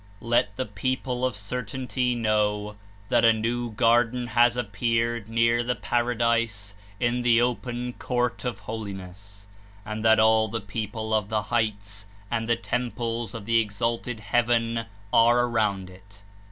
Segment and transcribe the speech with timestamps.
[0.23, 2.75] Let the people of certainty know
[3.09, 8.61] that a new Garden has ap peared near the Paradise in the Open Court of
[8.61, 9.45] Holi ness,
[9.85, 14.87] and that all the people of the Heights and the temples of the exalted Heaven
[15.13, 16.23] are around it.'